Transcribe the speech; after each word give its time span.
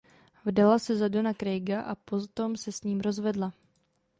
Vdala 0.45 0.79
se 0.85 0.95
za 1.01 1.07
Dona 1.09 1.33
Craiga 1.33 1.81
a 1.81 1.95
potom 1.95 2.57
se 2.57 2.71
s 2.71 2.83
ním 2.83 3.01
rozvedla. 3.01 3.53